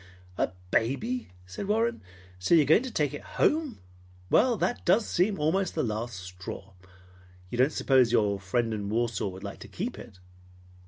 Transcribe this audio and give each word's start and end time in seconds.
"A 0.35 0.49
baby!" 0.71 1.27
said 1.45 1.67
Warren. 1.67 2.01
"So 2.39 2.55
you 2.55 2.63
are 2.63 2.65
going 2.65 2.81
to 2.81 2.89
take 2.91 3.13
it 3.13 3.21
home! 3.37 3.77
Well, 4.31 4.57
that 4.57 4.83
does 4.83 5.07
seem 5.07 5.37
almost 5.37 5.75
the 5.75 5.83
last 5.83 6.15
straw! 6.15 6.73
You 7.51 7.59
don't 7.59 7.71
suppose 7.71 8.11
your 8.11 8.39
friend 8.39 8.73
in 8.73 8.89
Warsaw 8.89 9.27
would 9.27 9.43
like 9.43 9.59
to 9.59 9.67
keep 9.67 9.99
it?" 9.99 10.17